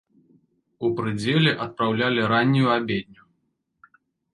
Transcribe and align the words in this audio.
У 0.87 0.91
прыдзеле 1.01 1.51
адпраўлялі 1.67 2.21
раннюю 2.35 2.67
абедню. 2.81 3.23